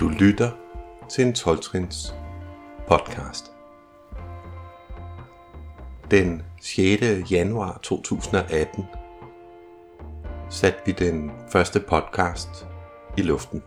Du 0.00 0.08
lytter 0.08 0.50
til 1.08 1.26
en 1.26 1.32
12-trins 1.32 2.14
podcast. 2.88 3.52
Den 6.10 6.42
6. 6.60 7.30
januar 7.30 7.78
2018 7.82 8.84
satte 10.50 10.80
vi 10.86 10.92
den 10.92 11.30
første 11.48 11.80
podcast 11.80 12.66
i 13.16 13.22
luften. 13.22 13.62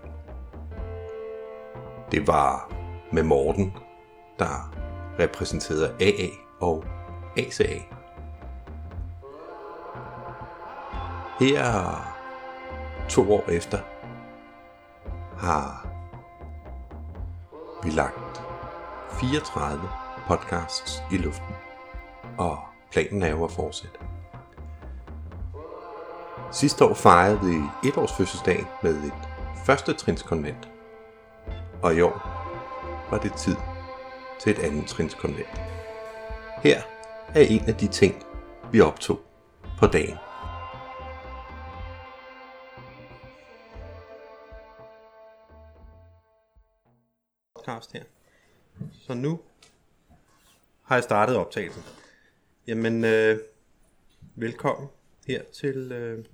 Det 2.12 2.28
var 2.28 2.74
med 3.12 3.24
Morten, 3.24 3.74
der 4.40 4.74
repræsenterede 5.20 5.96
AA 6.02 6.28
og 6.60 6.84
ACA. 7.38 7.80
Her 11.40 11.96
to 13.10 13.34
år 13.34 13.50
efter 13.50 13.80
har 15.38 15.89
vi 17.84 17.90
lagt 17.90 18.42
34 19.20 19.90
podcasts 20.28 21.04
i 21.12 21.18
luften, 21.18 21.56
og 22.38 22.60
planen 22.92 23.24
er 23.24 23.30
jo 23.30 23.44
at 23.44 23.52
fortsætte. 23.52 24.00
Sidste 26.52 26.86
år 26.86 26.94
fejrede 26.94 27.40
vi 27.40 27.88
et 27.90 27.98
års 27.98 28.14
fødselsdag 28.14 28.66
med 28.84 29.04
et 29.04 29.30
første 29.66 29.94
trinskonvent, 29.94 30.70
og 31.82 31.96
i 31.96 32.02
år 32.02 32.46
var 33.10 33.18
det 33.18 33.34
tid 33.34 33.56
til 34.40 34.52
et 34.52 34.60
andet 34.60 34.88
trinskonvent. 34.88 35.62
Her 36.64 36.82
er 37.36 37.42
en 37.42 37.66
af 37.68 37.76
de 37.76 37.88
ting, 37.88 38.24
vi 38.72 38.82
optog 38.82 39.20
på 39.80 39.88
dagen. 39.88 40.18
Podcast 47.80 47.94
her. 47.94 48.04
Så 48.92 49.14
nu 49.14 49.40
har 50.84 50.96
jeg 50.96 51.04
startet 51.04 51.36
optagelsen. 51.36 51.84
Jamen, 52.68 53.06
øh, 53.06 53.40
velkommen 54.36 54.90
her 55.28 55.44
til 55.54 55.92
øh, 55.92 56.26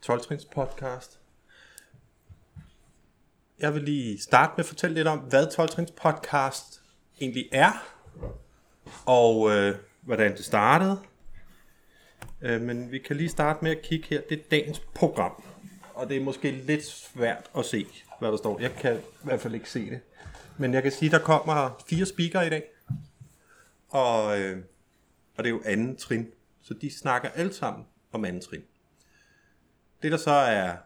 12 0.00 0.20
Trins 0.20 0.44
podcast. 0.44 1.20
Jeg 3.58 3.74
vil 3.74 3.82
lige 3.82 4.18
starte 4.18 4.52
med 4.56 4.64
at 4.64 4.68
fortælle 4.68 4.94
lidt 4.94 5.08
om, 5.08 5.18
hvad 5.18 5.50
12 5.50 5.68
Trins 5.68 5.90
podcast 5.90 6.82
egentlig 7.20 7.48
er, 7.52 7.72
og 9.06 9.50
øh, 9.50 9.76
hvordan 10.00 10.36
det 10.36 10.44
startede. 10.44 10.98
Øh, 12.40 12.60
men 12.60 12.90
vi 12.90 12.98
kan 12.98 13.16
lige 13.16 13.28
starte 13.28 13.58
med 13.62 13.70
at 13.70 13.82
kigge 13.82 14.06
her. 14.10 14.20
Det 14.28 14.40
er 14.40 14.42
dagens 14.50 14.80
program, 14.94 15.42
og 15.96 16.08
det 16.08 16.16
er 16.16 16.20
måske 16.20 16.50
lidt 16.50 16.84
svært 16.84 17.50
at 17.56 17.64
se, 17.64 17.86
hvad 18.18 18.30
der 18.30 18.36
står. 18.36 18.60
Jeg 18.60 18.74
kan 18.74 18.96
i 18.98 19.24
hvert 19.24 19.40
fald 19.40 19.54
ikke 19.54 19.70
se 19.70 19.90
det. 19.90 20.00
Men 20.58 20.74
jeg 20.74 20.82
kan 20.82 20.92
sige, 20.92 21.10
der 21.10 21.18
kommer 21.18 21.84
fire 21.88 22.06
speaker 22.06 22.42
i 22.42 22.50
dag. 22.50 22.64
Og, 23.88 24.40
øh, 24.40 24.64
og 25.36 25.44
det 25.44 25.50
er 25.50 25.54
jo 25.54 25.62
anden 25.64 25.96
trin. 25.96 26.26
Så 26.60 26.74
de 26.74 26.90
snakker 26.90 27.28
alle 27.28 27.52
sammen 27.52 27.86
om 28.12 28.24
anden 28.24 28.42
trin. 28.42 28.62
Det 30.02 30.12
der 30.12 30.18
så 30.18 30.30
er 30.30 30.76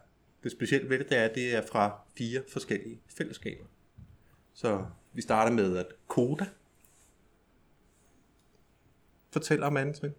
det 0.43 0.51
specielle 0.51 0.89
ved 0.89 0.99
det, 0.99 1.09
det 1.09 1.17
er, 1.17 1.25
at 1.25 1.35
det 1.35 1.55
er 1.55 1.61
fra 1.71 2.01
fire 2.17 2.43
forskellige 2.51 3.01
fællesskaber. 3.17 3.65
Så 4.53 4.85
vi 5.13 5.21
starter 5.21 5.51
med, 5.51 5.77
at 5.77 5.87
Koda 6.07 6.45
fortæller 9.31 9.67
om 9.67 9.77
anden 9.77 9.95
trin. 9.95 10.13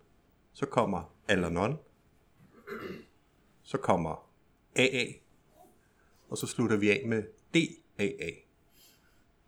Så 0.53 0.67
kommer 0.67 1.15
Alanon. 1.29 1.79
Så 3.63 3.79
kommer 3.79 4.32
AA. 4.77 5.05
Og 6.29 6.39
så 6.39 6.47
slutter 6.47 6.77
vi 6.77 6.91
af 6.91 7.03
med 7.07 7.23
DAA, 7.55 8.31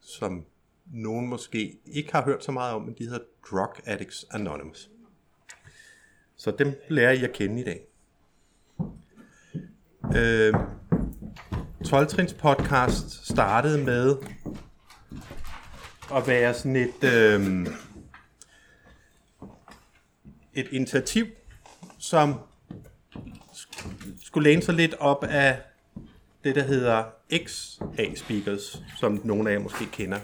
som 0.01 0.45
nogen 0.87 1.29
måske 1.29 1.79
ikke 1.87 2.12
har 2.12 2.25
hørt 2.25 2.45
så 2.45 2.53
meget 2.53 2.75
om, 2.75 2.83
men 2.83 2.95
de 2.99 3.05
hedder 3.05 3.25
Drug 3.51 3.75
Addicts 3.84 4.27
Anonymous. 4.31 4.91
Så 6.37 6.51
dem 6.51 6.73
lærer 6.89 7.13
I 7.13 7.25
at 7.25 7.33
kende 7.33 7.61
i 7.61 7.65
dag. 7.65 7.87
Øh, 10.17 10.55
12-trins 11.84 12.34
podcast 12.34 13.27
startede 13.27 13.84
med 13.84 14.17
at 16.15 16.27
være 16.27 16.55
sådan 16.55 16.77
et, 16.77 17.05
øh, 17.05 17.67
et 20.55 20.69
initiativ, 20.71 21.27
som 21.99 22.34
skulle 24.34 24.50
læne 24.50 24.62
sig 24.62 24.75
lidt 24.75 24.95
op 24.95 25.25
af 25.25 25.61
det, 26.45 26.55
der 26.55 26.62
hedder 26.62 27.05
XA 27.47 28.15
Speakers, 28.15 28.83
som 29.00 29.21
nogle 29.25 29.50
af 29.50 29.55
jer 29.55 29.61
måske 29.61 29.87
kender. 29.87 30.21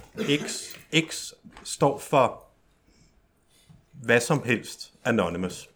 X, 0.46 0.74
X 1.08 1.32
står 1.64 1.98
for 1.98 2.44
hvad 3.92 4.20
som 4.20 4.42
helst 4.42 4.92
anonymous. 5.04 5.70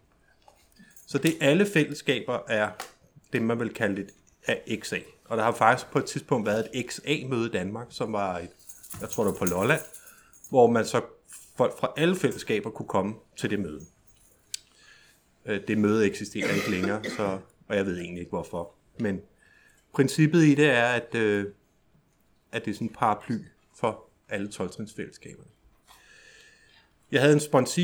Så 1.07 1.19
det 1.19 1.37
alle 1.41 1.67
fællesskaber 1.67 2.39
er 2.49 2.71
det, 3.33 3.43
man 3.43 3.61
vil 3.61 3.75
kalde 3.75 4.03
et 4.03 4.11
af 4.47 4.79
XA. 4.83 4.99
Og 5.25 5.37
der 5.37 5.45
har 5.45 5.53
faktisk 5.53 5.91
på 5.91 5.99
et 5.99 6.05
tidspunkt 6.05 6.47
været 6.47 6.69
et 6.73 6.87
XA-møde 6.91 7.47
i 7.47 7.53
Danmark, 7.53 7.87
som 7.91 8.13
var 8.13 8.39
et, 8.39 8.51
jeg 9.01 9.09
tror 9.09 9.25
det 9.25 9.33
var 9.33 9.39
på 9.39 9.45
Lolland, 9.45 9.83
hvor 10.49 10.71
man 10.71 10.87
så 10.87 11.01
folk 11.57 11.79
fra 11.79 11.93
alle 11.97 12.17
fællesskaber 12.17 12.71
kunne 12.71 12.89
komme 12.89 13.15
til 13.37 13.51
det 13.51 13.61
møde. 13.61 13.81
Øh, 15.47 15.61
det 15.69 15.79
møde 15.79 16.07
eksisterer 16.07 16.55
ikke 16.55 16.71
længere, 16.71 17.05
så, 17.05 17.39
og 17.69 17.77
jeg 17.77 17.87
ved 17.87 17.99
egentlig 17.99 18.21
ikke 18.21 18.31
hvorfor. 18.31 18.75
Men 19.01 19.21
princippet 19.93 20.43
i 20.43 20.55
det 20.55 20.71
er, 20.71 20.87
at, 20.87 21.15
øh, 21.15 21.53
at 22.53 22.65
det 22.65 22.71
er 22.71 22.75
sådan 22.75 22.89
en 22.89 22.95
paraply 22.95 23.39
for 23.75 24.11
alle 24.29 24.49
12 24.49 24.89
fællesskaberne. 24.97 25.51
Jeg 27.11 27.21
havde 27.21 27.35
en 27.35 27.41
sponsor, 27.41 27.83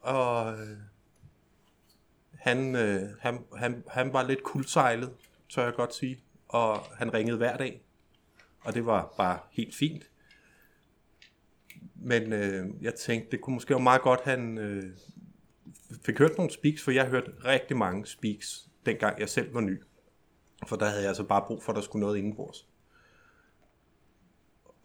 og 0.00 0.52
øh, 0.52 0.76
han, 2.34 2.76
øh, 2.76 3.08
han, 3.20 3.38
han, 3.56 3.84
han 3.88 4.12
var 4.12 4.22
lidt 4.22 4.42
kuldsejlet, 4.42 5.14
tør 5.48 5.64
jeg 5.64 5.74
godt 5.74 5.94
sige, 5.94 6.22
og 6.48 6.80
han 6.80 7.14
ringede 7.14 7.36
hver 7.36 7.56
dag, 7.56 7.82
og 8.60 8.74
det 8.74 8.86
var 8.86 9.14
bare 9.16 9.38
helt 9.50 9.74
fint. 9.74 10.10
Men 11.94 12.32
øh, 12.32 12.66
jeg 12.80 12.94
tænkte, 12.94 13.30
det 13.30 13.40
kunne 13.40 13.54
måske 13.54 13.70
være 13.70 13.82
meget 13.82 14.02
godt, 14.02 14.20
han 14.20 14.58
øh, 14.58 14.84
fik 16.04 16.18
hørt 16.18 16.36
nogle 16.36 16.52
speaks, 16.52 16.82
for 16.82 16.90
jeg 16.90 17.06
hørte 17.06 17.32
rigtig 17.44 17.76
mange 17.76 18.06
speaks, 18.06 18.67
dengang 18.86 19.20
jeg 19.20 19.28
selv 19.28 19.54
var 19.54 19.60
ny. 19.60 19.82
For 20.66 20.76
der 20.76 20.86
havde 20.86 21.00
jeg 21.00 21.08
altså 21.08 21.24
bare 21.24 21.44
brug 21.46 21.62
for, 21.62 21.72
at 21.72 21.76
der 21.76 21.82
skulle 21.82 22.00
noget 22.00 22.18
indenbords. 22.18 22.68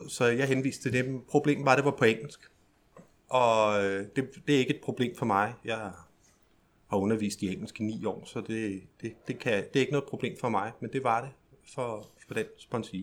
Så 0.07 0.25
jeg 0.25 0.47
henviste 0.47 0.83
til 0.83 0.93
det. 0.93 1.21
Problemet 1.27 1.65
var, 1.65 1.71
at 1.71 1.77
det 1.77 1.85
var 1.85 1.91
på 1.91 2.05
engelsk. 2.05 2.51
Og 3.29 3.85
øh, 3.85 4.07
det, 4.15 4.29
det 4.47 4.55
er 4.55 4.59
ikke 4.59 4.75
et 4.75 4.81
problem 4.83 5.15
for 5.15 5.25
mig. 5.25 5.53
Jeg 5.65 5.91
har 6.87 6.97
undervist 6.97 7.41
i 7.41 7.53
engelsk 7.53 7.79
i 7.79 7.83
ni 7.83 8.05
år, 8.05 8.23
så 8.25 8.41
det, 8.41 8.83
det, 9.01 9.27
det, 9.27 9.39
kan, 9.39 9.53
det 9.53 9.75
er 9.75 9.79
ikke 9.79 9.91
noget 9.91 10.09
problem 10.09 10.37
for 10.39 10.49
mig. 10.49 10.71
Men 10.79 10.93
det 10.93 11.03
var 11.03 11.21
det 11.21 11.29
for, 11.73 12.07
for 12.27 12.33
den 12.33 12.45
sponsor. 12.57 12.97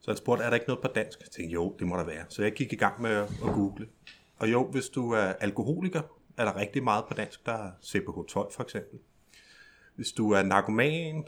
Så 0.00 0.10
han 0.10 0.16
spurgte, 0.16 0.44
er 0.44 0.48
der 0.50 0.54
ikke 0.54 0.66
noget 0.68 0.82
på 0.82 0.88
dansk? 0.88 1.20
Jeg 1.20 1.28
tænkte, 1.30 1.54
jo, 1.54 1.76
det 1.78 1.86
må 1.86 1.96
der 1.96 2.04
være. 2.04 2.24
Så 2.28 2.42
jeg 2.42 2.52
gik 2.52 2.72
i 2.72 2.76
gang 2.76 3.02
med 3.02 3.10
at, 3.10 3.22
at 3.22 3.54
google. 3.54 3.88
Og 4.38 4.52
jo, 4.52 4.70
hvis 4.70 4.88
du 4.88 5.10
er 5.10 5.20
alkoholiker, 5.20 6.02
er 6.36 6.44
der 6.44 6.56
rigtig 6.56 6.84
meget 6.84 7.04
på 7.08 7.14
dansk. 7.14 7.46
Der 7.46 7.52
er 7.52 7.70
CPH12 7.82 8.34
for 8.34 8.60
eksempel. 8.60 8.98
Hvis 10.00 10.12
du 10.12 10.30
er 10.30 10.42
narkoman, 10.42 11.24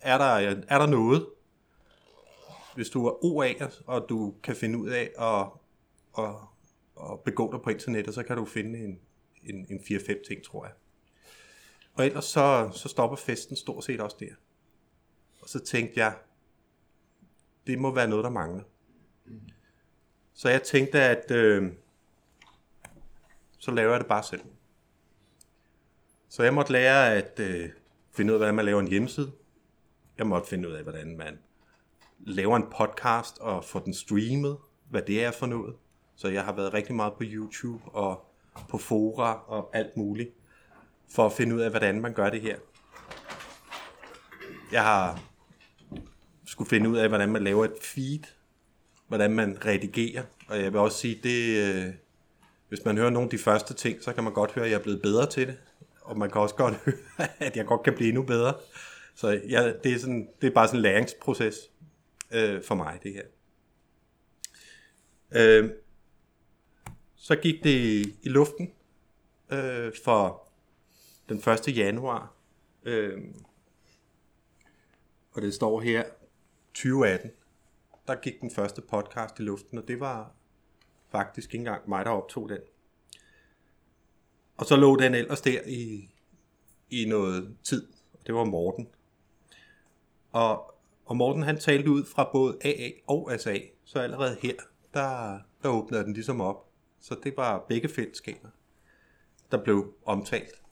er 0.00 0.18
der, 0.18 0.62
er 0.68 0.78
der 0.78 0.86
noget, 0.86 1.26
hvis 2.74 2.90
du 2.90 3.06
er 3.06 3.24
OA, 3.24 3.48
og 3.86 4.06
du 4.08 4.34
kan 4.42 4.56
finde 4.56 4.78
ud 4.78 4.88
af 4.88 5.10
at, 5.18 5.46
at, 6.24 6.34
at 7.10 7.20
begå 7.20 7.52
dig 7.52 7.60
på 7.62 7.70
internettet, 7.70 8.14
så 8.14 8.22
kan 8.22 8.36
du 8.36 8.44
finde 8.44 8.78
en, 8.78 9.00
en, 9.42 9.66
en 9.70 9.78
4-5 9.78 10.28
ting, 10.28 10.44
tror 10.44 10.64
jeg. 10.64 10.74
Og 11.94 12.06
ellers 12.06 12.24
så, 12.24 12.70
så 12.74 12.88
stopper 12.88 13.16
festen 13.16 13.56
stort 13.56 13.84
set 13.84 14.00
også 14.00 14.16
der. 14.20 14.34
Og 15.40 15.48
så 15.48 15.58
tænkte 15.58 16.00
jeg, 16.00 16.16
det 17.66 17.78
må 17.78 17.94
være 17.94 18.08
noget, 18.08 18.24
der 18.24 18.30
mangler. 18.30 18.64
Så 20.34 20.48
jeg 20.48 20.62
tænkte, 20.62 21.00
at 21.00 21.30
øh, 21.30 21.72
så 23.58 23.70
laver 23.70 23.90
jeg 23.90 24.00
det 24.00 24.08
bare 24.08 24.22
selv. 24.22 24.42
Så 26.28 26.42
jeg 26.42 26.54
måtte 26.54 26.72
lære 26.72 27.14
at 27.14 27.40
øh, 27.40 27.70
finde 28.12 28.32
ud 28.32 28.34
af, 28.34 28.38
hvordan 28.38 28.54
man 28.54 28.64
laver 28.64 28.80
en 28.80 28.88
hjemmeside. 28.88 29.32
Jeg 30.18 30.26
måtte 30.26 30.48
finde 30.48 30.68
ud 30.68 30.72
af, 30.72 30.82
hvordan 30.82 31.16
man 31.16 31.38
laver 32.18 32.56
en 32.56 32.64
podcast 32.78 33.38
og 33.38 33.64
får 33.64 33.80
den 33.80 33.94
streamet, 33.94 34.56
hvad 34.90 35.02
det 35.02 35.24
er 35.24 35.30
for 35.30 35.46
noget. 35.46 35.76
Så 36.16 36.28
jeg 36.28 36.44
har 36.44 36.52
været 36.52 36.74
rigtig 36.74 36.94
meget 36.94 37.12
på 37.12 37.22
YouTube 37.26 37.84
og 37.84 38.24
på 38.68 38.78
fora 38.78 39.44
og 39.46 39.70
alt 39.72 39.96
muligt, 39.96 40.30
for 41.08 41.26
at 41.26 41.32
finde 41.32 41.54
ud 41.54 41.60
af, 41.60 41.70
hvordan 41.70 42.00
man 42.00 42.12
gør 42.14 42.30
det 42.30 42.40
her. 42.40 42.56
Jeg 44.72 44.84
har 44.84 45.20
skulle 46.44 46.70
finde 46.70 46.90
ud 46.90 46.96
af, 46.96 47.08
hvordan 47.08 47.32
man 47.32 47.44
laver 47.44 47.64
et 47.64 47.74
feed, 47.82 48.20
hvordan 49.08 49.30
man 49.30 49.58
redigerer, 49.64 50.22
og 50.48 50.62
jeg 50.62 50.72
vil 50.72 50.80
også 50.80 50.98
sige, 50.98 51.20
det, 51.22 51.56
øh, 51.56 51.94
hvis 52.68 52.84
man 52.84 52.98
hører 52.98 53.10
nogle 53.10 53.26
af 53.26 53.30
de 53.30 53.38
første 53.38 53.74
ting, 53.74 54.02
så 54.02 54.12
kan 54.12 54.24
man 54.24 54.32
godt 54.32 54.52
høre, 54.52 54.64
at 54.64 54.70
jeg 54.70 54.78
er 54.78 54.82
blevet 54.82 55.02
bedre 55.02 55.30
til 55.30 55.46
det, 55.46 55.56
og 56.10 56.18
man 56.18 56.30
kan 56.30 56.40
også 56.40 56.54
godt 56.54 56.74
høre, 56.84 57.28
at 57.38 57.56
jeg 57.56 57.66
godt 57.66 57.82
kan 57.82 57.94
blive 57.94 58.08
endnu 58.08 58.22
bedre. 58.22 58.54
Så 59.14 59.28
ja, 59.28 59.72
det, 59.84 59.92
er 59.92 59.98
sådan, 59.98 60.28
det 60.40 60.46
er 60.46 60.54
bare 60.54 60.66
sådan 60.68 60.78
en 60.78 60.82
læringsproces. 60.82 61.70
øh, 62.30 62.62
for 62.62 62.74
mig, 62.74 62.98
det 63.02 63.12
her. 63.12 63.24
Øh, 65.32 65.70
så 67.16 67.36
gik 67.36 67.64
det 67.64 68.06
i 68.22 68.28
luften 68.28 68.72
øh, 69.50 69.92
for 70.04 70.48
den 71.28 71.36
1. 71.36 71.76
januar. 71.76 72.34
Øh, 72.84 73.20
og 75.32 75.42
det 75.42 75.54
står 75.54 75.80
her 75.80 76.04
2018. 76.74 77.30
Der 78.06 78.14
gik 78.14 78.40
den 78.40 78.50
første 78.50 78.82
podcast 78.82 79.38
i 79.38 79.42
luften, 79.42 79.78
og 79.78 79.88
det 79.88 80.00
var 80.00 80.32
faktisk 81.10 81.54
ikke 81.54 81.58
engang 81.58 81.88
mig, 81.88 82.04
der 82.04 82.10
optog 82.10 82.48
den. 82.48 82.58
Og 84.60 84.66
så 84.66 84.76
lå 84.76 84.96
den 84.96 85.14
ellers 85.14 85.40
der 85.40 85.60
i, 85.66 86.08
i 86.90 87.04
noget 87.04 87.56
tid, 87.62 87.86
og 88.12 88.26
det 88.26 88.34
var 88.34 88.44
Morten. 88.44 88.88
Og, 90.32 90.74
og 91.04 91.16
Morten 91.16 91.42
han 91.42 91.58
talte 91.58 91.90
ud 91.90 92.04
fra 92.04 92.28
både 92.32 92.58
AA 92.64 92.90
og 93.06 93.32
SA, 93.38 93.56
så 93.84 93.98
allerede 93.98 94.36
her, 94.42 94.54
der, 94.94 95.38
der 95.62 95.68
åbnede 95.68 96.04
den 96.04 96.12
ligesom 96.12 96.40
op. 96.40 96.68
Så 97.00 97.16
det 97.22 97.36
var 97.36 97.64
begge 97.68 97.88
fællesskaber, 97.88 98.48
der 99.50 99.64
blev 99.64 99.94
omtalt. 100.04 100.62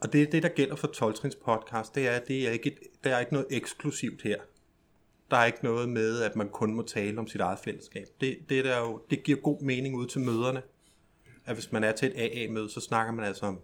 Og 0.00 0.12
det 0.12 0.22
er 0.22 0.30
det, 0.30 0.42
der 0.42 0.48
gælder 0.48 0.76
for 0.76 0.86
12 0.86 1.14
podcast, 1.44 1.94
det 1.94 2.08
er, 2.08 2.12
at 2.12 2.28
det 2.28 2.48
er 2.48 2.50
ikke, 2.50 2.76
der 3.04 3.16
er 3.16 3.20
ikke 3.20 3.32
noget 3.32 3.46
eksklusivt 3.50 4.22
her. 4.22 4.40
Der 5.30 5.36
er 5.36 5.44
ikke 5.44 5.64
noget 5.64 5.88
med, 5.88 6.22
at 6.22 6.36
man 6.36 6.48
kun 6.48 6.74
må 6.74 6.82
tale 6.82 7.18
om 7.18 7.26
sit 7.26 7.40
eget 7.40 7.58
fællesskab. 7.58 8.06
Det, 8.20 8.38
det, 8.48 8.64
der 8.64 8.78
jo, 8.78 9.02
det 9.10 9.22
giver 9.22 9.38
god 9.38 9.62
mening 9.62 9.96
ud 9.96 10.06
til 10.06 10.20
møderne, 10.20 10.62
at 11.44 11.54
hvis 11.54 11.72
man 11.72 11.84
er 11.84 11.92
til 11.92 12.08
et 12.08 12.14
AA-møde, 12.16 12.70
så 12.70 12.80
snakker 12.80 13.12
man 13.12 13.24
altså 13.24 13.46
om 13.46 13.60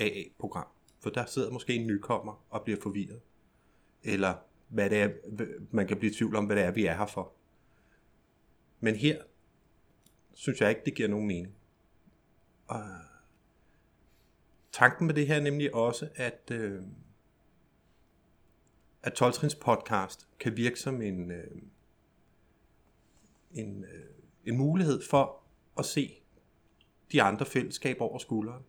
AA-program. 0.00 0.66
For 1.00 1.10
der 1.10 1.26
sidder 1.26 1.50
måske 1.50 1.74
en 1.74 1.86
nykommer 1.86 2.44
og 2.50 2.62
bliver 2.62 2.80
forvirret. 2.82 3.20
Eller 4.02 4.34
hvad 4.68 4.90
det 4.90 4.98
er, 4.98 5.08
man 5.70 5.86
kan 5.86 5.98
blive 5.98 6.12
i 6.12 6.14
tvivl 6.14 6.36
om, 6.36 6.44
hvad 6.44 6.56
det 6.56 6.64
er, 6.64 6.70
vi 6.70 6.86
er 6.86 6.96
her 6.96 7.06
for. 7.06 7.32
Men 8.80 8.94
her 8.94 9.22
synes 10.32 10.60
jeg 10.60 10.70
ikke, 10.70 10.82
det 10.84 10.94
giver 10.94 11.08
nogen 11.08 11.26
mening. 11.26 11.54
Og 12.66 12.82
tanken 14.72 15.06
med 15.06 15.14
det 15.14 15.26
her 15.26 15.36
er 15.36 15.40
nemlig 15.40 15.74
også, 15.74 16.08
at, 16.14 16.50
øh, 16.52 16.82
at 19.02 19.12
12 19.12 19.34
podcast 19.60 20.28
kan 20.40 20.56
virke 20.56 20.80
som 20.80 21.02
en, 21.02 21.30
øh, 21.30 21.62
en, 23.52 23.84
øh, 23.84 24.04
en 24.44 24.56
mulighed 24.56 25.02
for 25.10 25.42
at 25.78 25.84
se 25.84 26.23
de 27.14 27.22
andre 27.22 27.46
fællesskaber 27.46 28.04
over 28.04 28.18
skulderen. 28.18 28.62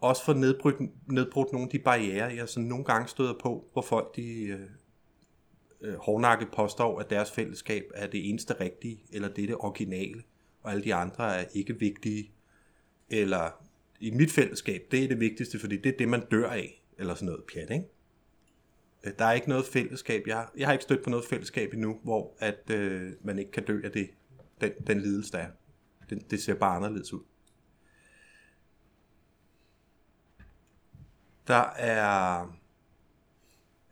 Også 0.00 0.24
for 0.24 0.34
nedbrudt, 0.34 0.74
nedbrudt 1.12 1.52
nogle 1.52 1.66
af 1.66 1.70
de 1.70 1.78
barriere, 1.78 2.34
jeg 2.34 2.48
sådan 2.48 2.68
nogle 2.68 2.84
gange 2.84 3.08
støder 3.08 3.34
på, 3.42 3.68
hvor 3.72 3.82
folk 3.82 4.16
de 4.16 4.42
øh, 4.42 4.60
øh, 5.80 5.94
hårdnakket 5.94 6.48
påstår, 6.52 7.00
at 7.00 7.10
deres 7.10 7.30
fællesskab 7.30 7.84
er 7.94 8.06
det 8.06 8.28
eneste 8.28 8.60
rigtige, 8.60 9.02
eller 9.12 9.28
det 9.28 9.42
er 9.42 9.46
det 9.46 9.56
originale, 9.56 10.22
og 10.62 10.70
alle 10.70 10.84
de 10.84 10.94
andre 10.94 11.36
er 11.36 11.44
ikke 11.54 11.78
vigtige, 11.78 12.30
eller 13.10 13.64
i 14.00 14.10
mit 14.10 14.32
fællesskab, 14.32 14.82
det 14.90 15.04
er 15.04 15.08
det 15.08 15.20
vigtigste, 15.20 15.58
fordi 15.58 15.76
det 15.76 15.92
er 15.92 15.96
det, 15.96 16.08
man 16.08 16.26
dør 16.30 16.50
af, 16.50 16.82
eller 16.98 17.14
sådan 17.14 17.26
noget 17.26 17.44
pjat, 17.52 17.70
ikke? 17.70 17.84
Øh, 19.04 19.12
der 19.18 19.24
er 19.24 19.32
ikke 19.32 19.48
noget 19.48 19.64
fællesskab, 19.64 20.26
jeg, 20.26 20.46
jeg 20.56 20.66
har 20.66 20.72
ikke 20.72 20.84
stødt 20.84 21.04
på 21.04 21.10
noget 21.10 21.24
fællesskab 21.24 21.72
endnu, 21.72 21.98
hvor 22.02 22.36
at 22.38 22.70
øh, 22.70 23.12
man 23.22 23.38
ikke 23.38 23.50
kan 23.50 23.64
dø 23.64 23.80
af 23.84 23.92
det, 23.92 24.10
den, 24.60 24.72
den 24.86 25.00
lidelse, 25.00 25.32
der 25.32 25.38
er. 25.38 25.50
Det, 26.10 26.30
det 26.30 26.42
ser 26.42 26.54
bare 26.54 26.76
anderledes 26.76 27.12
ud. 27.12 27.22
Der 31.46 31.70
er... 31.76 32.46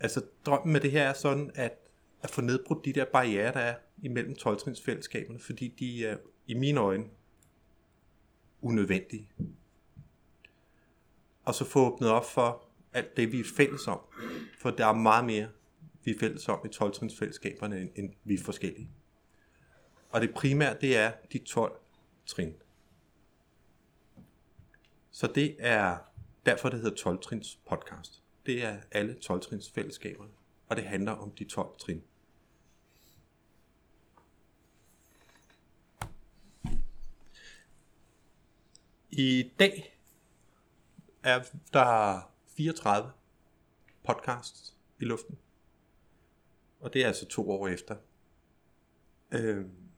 Altså, 0.01 0.23
drømmen 0.47 0.73
med 0.73 0.81
det 0.81 0.91
her 0.91 1.03
er 1.09 1.13
sådan, 1.13 1.51
at, 1.55 1.79
at 2.23 2.31
få 2.31 2.41
nedbrudt 2.41 2.85
de 2.85 2.93
der 2.93 3.05
barriere, 3.05 3.53
der 3.53 3.61
er 3.61 3.77
imellem 4.03 4.35
12 4.35 4.77
fællesskaberne, 4.85 5.39
fordi 5.39 5.69
de 5.69 6.07
er 6.07 6.17
i 6.47 6.55
mine 6.55 6.81
øjne 6.81 7.05
unødvendige. 8.63 9.29
Og 11.45 11.55
så 11.55 11.65
få 11.65 11.93
åbnet 11.93 12.11
op 12.11 12.25
for 12.25 12.65
alt 12.93 13.17
det, 13.17 13.33
vi 13.33 13.41
er 13.41 13.45
fælles 13.57 13.89
om. 13.89 14.01
For 14.59 14.71
der 14.71 14.87
er 14.87 14.93
meget 14.93 15.25
mere, 15.25 15.49
vi 16.05 16.11
er 16.11 16.19
fælles 16.21 16.49
om 16.49 16.67
i 16.67 16.69
12 16.69 16.95
fællesskaberne, 17.19 17.89
end 17.95 18.13
vi 18.25 18.35
er 18.35 18.43
forskellige. 18.45 18.91
Og 20.11 20.21
det 20.21 20.35
primære, 20.35 20.77
det 20.81 20.97
er 20.97 21.13
de 21.33 21.39
12 21.39 21.82
trin. 22.27 22.55
Så 25.11 25.27
det 25.27 25.57
er 25.59 25.99
derfor, 26.47 26.69
det 26.69 26.81
hedder 26.81 26.97
12 26.97 27.23
trins 27.23 27.61
podcast. 27.69 28.23
Det 28.47 28.65
er 28.65 28.81
alle 28.91 29.15
12 29.15 29.41
trins 29.41 29.71
fællesskaber, 29.71 30.27
og 30.69 30.77
det 30.77 30.85
handler 30.85 31.13
om 31.13 31.31
de 31.31 31.45
12 31.45 31.79
trin. 31.79 32.03
I 39.11 39.51
dag 39.59 39.99
er 41.23 41.43
der 41.73 42.21
34 42.57 43.13
podcasts 44.05 44.77
i 45.01 45.05
luften. 45.05 45.39
Og 46.81 46.93
det 46.93 47.03
er 47.03 47.07
altså 47.07 47.27
to 47.27 47.51
år 47.51 47.69
efter. 47.69 47.97
Øhm, 49.31 49.92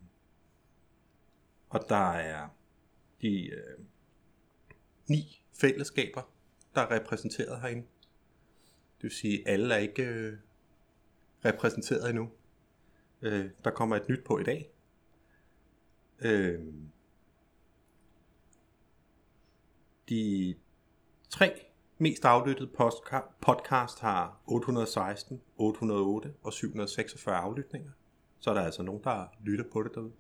og 1.75 1.89
der 1.89 2.11
er 2.11 2.49
de 3.23 3.47
øh, 3.47 3.79
ni 5.09 5.45
fællesskaber, 5.53 6.23
der 6.75 6.81
er 6.81 6.91
repræsenteret 6.91 7.61
herinde. 7.61 7.83
Det 8.97 9.03
vil 9.03 9.11
sige, 9.11 9.49
at 9.49 9.53
alle 9.53 9.75
er 9.75 9.79
ikke 9.79 10.03
øh, 10.03 10.39
repræsenteret 11.45 12.11
endnu. 12.11 12.31
Øh, 13.23 13.51
der 13.65 13.71
kommer 13.71 13.97
et 13.97 14.09
nyt 14.09 14.25
på 14.25 14.39
i 14.39 14.43
dag. 14.43 14.71
Øh, 16.19 16.61
de 20.09 20.55
tre 21.31 21.67
mest 21.99 22.25
aflyttede 22.25 22.71
podcast 23.41 24.01
har 24.01 24.41
816, 24.47 25.43
808 25.57 26.35
og 26.43 26.53
746 26.53 27.37
aflytninger. 27.37 27.91
Så 28.39 28.51
er 28.51 28.55
der 28.55 28.63
altså 28.63 28.83
nogen, 28.83 29.05
der 29.05 29.27
lytter 29.41 29.65
på 29.73 29.83
det 29.83 29.95
derude. 29.95 30.13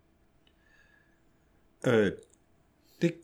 Øh, 1.86 2.12
det 3.02 3.14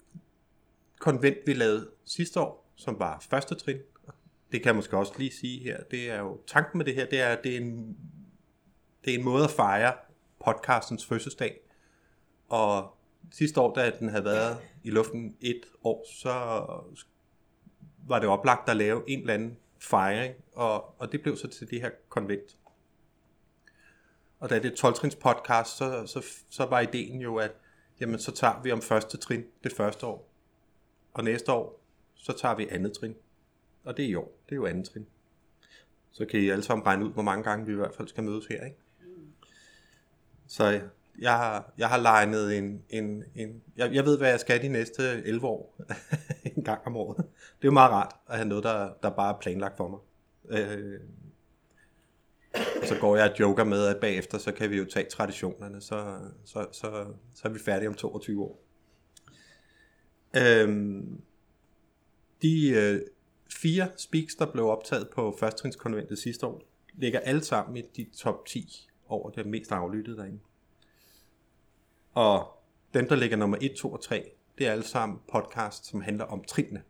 konvent, 0.98 1.38
vi 1.46 1.52
lavede 1.52 1.90
sidste 2.04 2.40
år, 2.40 2.72
som 2.76 2.98
var 2.98 3.26
første 3.30 3.54
trin, 3.54 3.78
det 4.52 4.62
kan 4.62 4.66
jeg 4.66 4.76
måske 4.76 4.96
også 4.96 5.12
lige 5.18 5.32
sige 5.32 5.62
her, 5.62 5.82
det 5.90 6.10
er 6.10 6.20
jo, 6.20 6.40
tanken 6.46 6.78
med 6.78 6.86
det 6.86 6.94
her, 6.94 7.06
det 7.06 7.20
er, 7.20 7.36
det 7.42 7.52
er 7.52 7.60
en, 7.60 7.96
det 9.04 9.14
er 9.14 9.18
en 9.18 9.24
måde 9.24 9.44
at 9.44 9.50
fejre 9.50 9.92
podcastens 10.44 11.06
fødselsdag. 11.06 11.60
Og 12.48 12.96
sidste 13.32 13.60
år, 13.60 13.74
da 13.74 13.90
den 13.98 14.08
havde 14.08 14.24
været 14.24 14.58
i 14.84 14.90
luften 14.90 15.36
et 15.40 15.60
år, 15.84 16.06
så 16.12 16.32
var 18.06 18.18
det 18.18 18.28
oplagt 18.28 18.68
at 18.68 18.76
lave 18.76 19.02
en 19.10 19.20
eller 19.20 19.34
anden 19.34 19.58
fejring, 19.78 20.34
og, 20.52 21.00
og 21.00 21.12
det 21.12 21.22
blev 21.22 21.36
så 21.36 21.48
til 21.48 21.70
det 21.70 21.80
her 21.80 21.90
konvent. 22.08 22.56
Og 24.40 24.50
da 24.50 24.58
det 24.58 24.72
er 24.72 24.76
12 24.76 24.94
podcast, 25.20 25.76
så, 25.76 26.06
så, 26.06 26.26
så 26.50 26.64
var 26.66 26.80
ideen 26.80 27.20
jo, 27.20 27.36
at 27.36 27.52
jamen 28.00 28.18
så 28.18 28.32
tager 28.32 28.62
vi 28.62 28.72
om 28.72 28.82
første 28.82 29.16
trin 29.16 29.44
det 29.64 29.72
første 29.72 30.06
år. 30.06 30.30
Og 31.14 31.24
næste 31.24 31.52
år, 31.52 31.80
så 32.14 32.32
tager 32.32 32.54
vi 32.54 32.68
andet 32.70 32.92
trin. 32.92 33.14
Og 33.84 33.96
det 33.96 34.04
er 34.04 34.08
i 34.08 34.14
år. 34.14 34.32
Det 34.46 34.52
er 34.52 34.56
jo 34.56 34.66
andet 34.66 34.88
trin. 34.88 35.06
Så 36.12 36.26
kan 36.26 36.40
I 36.40 36.48
alle 36.48 36.64
sammen 36.64 36.86
regne 36.86 37.04
ud, 37.04 37.12
hvor 37.12 37.22
mange 37.22 37.44
gange 37.44 37.66
vi 37.66 37.72
i 37.72 37.76
hvert 37.76 37.94
fald 37.94 38.08
skal 38.08 38.24
mødes 38.24 38.46
her, 38.46 38.64
ikke? 38.64 38.76
Så 40.46 40.80
jeg 41.18 41.32
har, 41.32 41.72
jeg 41.78 41.88
har 41.88 41.98
legnet 41.98 42.58
en, 42.58 42.82
en, 42.88 43.24
en 43.34 43.62
jeg, 43.76 43.94
jeg 43.94 44.04
ved, 44.04 44.18
hvad 44.18 44.30
jeg 44.30 44.40
skal 44.40 44.62
de 44.62 44.68
næste 44.68 45.02
11 45.02 45.46
år, 45.46 45.76
en 46.56 46.64
gang 46.64 46.80
om 46.86 46.96
året. 46.96 47.16
Det 47.16 47.64
er 47.64 47.68
jo 47.68 47.70
meget 47.70 47.90
rart 47.90 48.16
at 48.28 48.36
have 48.36 48.48
noget, 48.48 48.64
der, 48.64 48.92
der 49.02 49.10
bare 49.10 49.34
er 49.34 49.38
planlagt 49.38 49.76
for 49.76 49.88
mig. 49.88 50.00
Øh, 50.58 51.00
så 52.84 52.96
går 53.00 53.16
jeg 53.16 53.30
og 53.30 53.40
joker 53.40 53.64
med, 53.64 53.86
at 53.86 54.00
bagefter, 54.00 54.38
så 54.38 54.52
kan 54.52 54.70
vi 54.70 54.76
jo 54.76 54.84
tage 54.84 55.08
traditionerne, 55.10 55.80
så, 55.80 56.18
så, 56.44 56.66
så, 56.72 57.06
så 57.34 57.48
er 57.48 57.52
vi 57.52 57.58
færdige 57.58 57.88
om 57.88 57.94
22 57.94 58.44
år. 58.44 58.62
Øhm, 60.36 61.20
de 62.42 62.70
øh, 62.70 63.00
fire 63.52 63.88
speaks, 63.96 64.34
der 64.34 64.52
blev 64.52 64.64
optaget 64.64 65.08
på 65.14 65.36
førsttrinskonventet 65.40 66.18
sidste 66.18 66.46
år, 66.46 66.62
ligger 66.94 67.20
alle 67.20 67.44
sammen 67.44 67.76
i 67.76 67.82
de 67.96 68.06
top 68.16 68.46
10 68.46 68.88
over 69.08 69.30
det 69.30 69.46
mest 69.46 69.72
aflyttede 69.72 70.16
derinde. 70.16 70.40
Og 72.14 72.62
dem, 72.94 73.08
der 73.08 73.16
ligger 73.16 73.36
nummer 73.36 73.58
1, 73.60 73.72
2 73.76 73.92
og 73.92 74.02
3, 74.02 74.30
det 74.58 74.66
er 74.66 74.72
alle 74.72 74.84
sammen 74.84 75.18
podcast, 75.32 75.86
som 75.86 76.00
handler 76.00 76.24
om 76.24 76.44
trinene, 76.44 76.82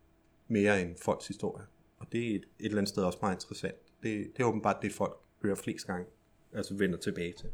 mere 0.48 0.82
end 0.82 0.96
folks 1.02 1.26
historie. 1.26 1.64
Og 1.98 2.06
det 2.12 2.30
er 2.30 2.34
et, 2.34 2.34
et 2.34 2.44
eller 2.58 2.78
andet 2.78 2.88
sted 2.88 3.02
også 3.02 3.18
meget 3.22 3.36
interessant. 3.36 3.74
Det, 4.02 4.32
det 4.36 4.42
er 4.42 4.46
åbenbart 4.46 4.82
det, 4.82 4.92
folk 4.92 5.20
hører 5.42 5.54
flest 5.54 5.86
gange, 5.86 6.06
altså 6.52 6.74
vender 6.74 6.98
tilbage 6.98 7.32
til. 7.32 7.50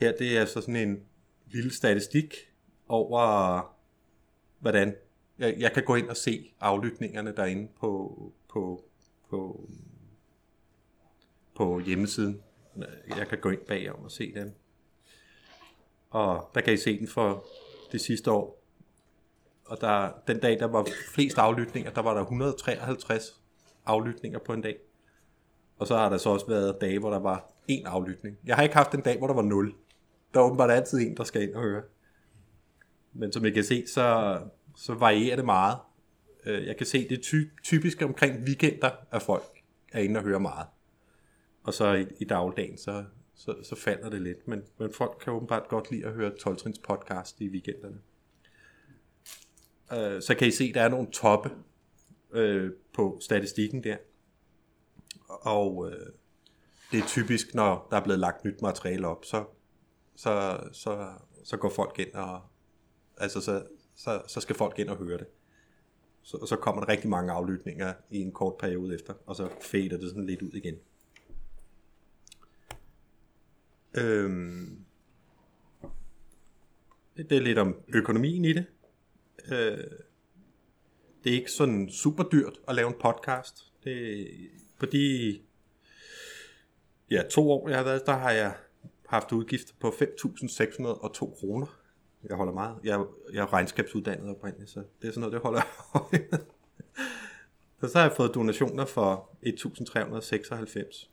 Her 0.00 0.16
det 0.16 0.36
er 0.36 0.40
altså 0.40 0.60
sådan 0.60 0.76
en 0.76 1.06
lille 1.46 1.74
statistik 1.74 2.34
over, 2.88 3.76
hvordan 4.58 4.96
jeg, 5.38 5.56
jeg 5.58 5.72
kan 5.72 5.84
gå 5.84 5.94
ind 5.94 6.08
og 6.08 6.16
se 6.16 6.54
aflytningerne 6.60 7.36
derinde 7.36 7.68
på, 7.80 8.32
på, 8.48 8.84
på 9.30 9.68
på 11.54 11.80
hjemmesiden. 11.80 12.42
Jeg 13.16 13.28
kan 13.28 13.38
gå 13.38 13.50
ind 13.50 13.60
bagom 13.60 14.04
og 14.04 14.10
se 14.10 14.34
den. 14.34 14.54
Og 16.10 16.50
der 16.54 16.60
kan 16.60 16.74
I 16.74 16.76
se 16.76 16.98
den 16.98 17.08
for 17.08 17.46
det 17.92 18.00
sidste 18.00 18.30
år. 18.30 18.62
Og 19.64 19.80
der, 19.80 20.12
den 20.26 20.40
dag, 20.40 20.58
der 20.58 20.66
var 20.66 20.88
flest 21.14 21.38
aflytninger, 21.38 21.90
der 21.90 22.02
var 22.02 22.14
der 22.14 22.20
153 22.20 23.41
aflytninger 23.86 24.38
på 24.38 24.52
en 24.52 24.60
dag. 24.60 24.78
Og 25.78 25.86
så 25.86 25.96
har 25.96 26.08
der 26.08 26.16
så 26.16 26.28
også 26.28 26.46
været 26.46 26.80
dage, 26.80 26.98
hvor 26.98 27.10
der 27.10 27.18
var 27.18 27.52
én 27.70 27.84
aflytning. 27.84 28.38
Jeg 28.44 28.56
har 28.56 28.62
ikke 28.62 28.74
haft 28.74 28.94
en 28.94 29.00
dag, 29.00 29.18
hvor 29.18 29.26
der 29.26 29.34
var 29.34 29.42
nul. 29.42 29.74
Der 30.34 30.40
er 30.40 30.44
åbenbart 30.44 30.70
altid 30.70 30.98
en, 30.98 31.16
der 31.16 31.24
skal 31.24 31.42
ind 31.42 31.54
og 31.54 31.62
høre. 31.62 31.82
Men 33.12 33.32
som 33.32 33.44
I 33.44 33.50
kan 33.50 33.64
se, 33.64 33.86
så, 33.86 34.38
så 34.76 34.94
varierer 34.94 35.36
det 35.36 35.44
meget. 35.44 35.78
Øh, 36.46 36.66
jeg 36.66 36.76
kan 36.76 36.86
se, 36.86 37.08
det 37.08 37.18
er 37.18 37.22
ty- 37.22 37.48
typisk 37.62 38.02
omkring 38.02 38.42
weekender, 38.42 38.90
at 39.10 39.22
folk 39.22 39.42
er 39.92 40.00
inde 40.00 40.20
og 40.20 40.24
hører 40.24 40.38
meget. 40.38 40.66
Og 41.62 41.74
så 41.74 41.92
i, 41.92 42.06
i 42.20 42.24
dagligdagen, 42.24 42.78
så, 42.78 43.04
så, 43.34 43.54
så 43.62 43.76
falder 43.76 44.10
det 44.10 44.22
lidt. 44.22 44.48
Men, 44.48 44.62
men 44.78 44.92
folk 44.92 45.18
kan 45.24 45.32
åbenbart 45.32 45.68
godt 45.68 45.90
lide 45.90 46.06
at 46.06 46.12
høre 46.12 46.32
12 46.40 46.58
podcast 46.84 47.40
i 47.40 47.48
weekenderne. 47.48 47.98
Øh, 49.92 50.22
så 50.22 50.34
kan 50.38 50.48
I 50.48 50.50
se, 50.50 50.72
der 50.72 50.82
er 50.82 50.88
nogle 50.88 51.10
toppe 51.10 51.50
øh, 52.32 52.70
på 52.92 53.18
statistikken 53.20 53.84
der. 53.84 53.96
Og 55.28 55.90
øh, 55.90 56.06
det 56.92 56.98
er 57.00 57.06
typisk, 57.06 57.54
når 57.54 57.88
der 57.90 57.96
er 57.96 58.04
blevet 58.04 58.20
lagt 58.20 58.44
nyt 58.44 58.62
materiale 58.62 59.06
op, 59.06 59.24
så, 59.24 59.44
så, 60.16 60.60
så, 60.72 61.08
så 61.44 61.56
går 61.56 61.68
folk 61.68 61.98
ind 61.98 62.12
og, 62.14 62.42
altså 63.16 63.40
så, 63.40 63.66
så, 63.94 64.22
så 64.28 64.40
skal 64.40 64.56
folk 64.56 64.78
ind 64.78 64.88
og 64.88 64.96
høre 64.96 65.18
det. 65.18 65.26
Så, 66.22 66.36
og 66.36 66.48
så 66.48 66.56
kommer 66.56 66.82
der 66.84 66.88
rigtig 66.88 67.10
mange 67.10 67.32
aflytninger 67.32 67.94
i 68.10 68.18
en 68.18 68.32
kort 68.32 68.56
periode 68.58 68.94
efter, 68.94 69.14
og 69.26 69.36
så 69.36 69.48
fader 69.60 69.98
det 69.98 70.08
sådan 70.08 70.26
lidt 70.26 70.42
ud 70.42 70.52
igen. 70.52 70.78
Øhm, 73.94 74.84
det 77.16 77.32
er 77.32 77.40
lidt 77.40 77.58
om 77.58 77.76
økonomien 77.94 78.44
i 78.44 78.52
det. 78.52 78.66
Øh, 79.52 79.84
det 81.24 81.32
er 81.32 81.36
ikke 81.36 81.50
sådan 81.50 81.90
super 81.90 82.22
dyrt 82.22 82.60
at 82.68 82.74
lave 82.74 82.88
en 82.88 82.94
podcast. 83.00 83.72
Det, 83.84 84.28
på 84.78 84.86
de 84.86 85.38
ja, 87.10 87.22
to 87.30 87.50
år, 87.50 87.68
jeg 87.68 87.78
har 87.78 87.84
været, 87.84 88.06
der 88.06 88.16
har 88.16 88.30
jeg 88.30 88.54
haft 89.06 89.32
udgifter 89.32 89.74
på 89.80 89.88
5.602 89.88 91.38
kroner. 91.40 91.66
Jeg 92.28 92.36
holder 92.36 92.52
meget. 92.52 92.76
Jeg, 92.84 93.04
jeg 93.32 93.42
er 93.42 93.52
regnskabsuddannet 93.52 94.30
oprindeligt, 94.30 94.70
så 94.70 94.82
det 95.02 95.08
er 95.08 95.12
sådan 95.12 95.20
noget, 95.20 95.32
det 95.32 95.40
holder 95.40 95.60
jeg 96.12 96.40
Så, 97.80 97.88
så 97.88 97.98
har 97.98 98.06
jeg 98.06 98.16
fået 98.16 98.34
donationer 98.34 98.84
for 98.84 99.28
1.396. 99.46 101.08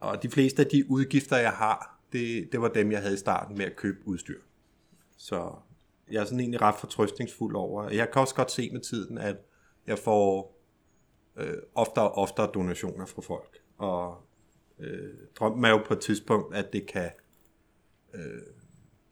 Og 0.00 0.22
de 0.22 0.30
fleste 0.30 0.62
af 0.62 0.68
de 0.68 0.90
udgifter, 0.90 1.36
jeg 1.36 1.52
har, 1.52 1.98
det, 2.12 2.52
det 2.52 2.60
var 2.60 2.68
dem, 2.68 2.92
jeg 2.92 3.00
havde 3.00 3.14
i 3.14 3.18
starten 3.18 3.58
med 3.58 3.64
at 3.64 3.76
købe 3.76 3.98
udstyr. 4.04 4.40
Så 5.16 5.52
jeg 6.10 6.20
er 6.20 6.24
sådan 6.24 6.40
egentlig 6.40 6.60
ret 6.60 6.74
fortrøstningsfuld 6.80 7.56
over. 7.56 7.90
Jeg 7.90 8.10
kan 8.10 8.20
også 8.20 8.34
godt 8.34 8.50
se 8.50 8.70
med 8.70 8.80
tiden, 8.80 9.18
at 9.18 9.36
jeg 9.86 9.98
får 9.98 10.58
øh, 11.36 11.56
oftere 11.74 12.10
og 12.10 12.18
oftere 12.18 12.50
donationer 12.54 13.06
fra 13.06 13.22
folk. 13.22 13.62
Og 13.76 14.16
øh, 14.78 15.14
drømmen 15.38 15.64
er 15.64 15.70
jo 15.70 15.82
på 15.86 15.94
et 15.94 16.00
tidspunkt, 16.00 16.54
at 16.54 16.72
det 16.72 16.86
kan 16.86 17.10
øh, 18.14 18.42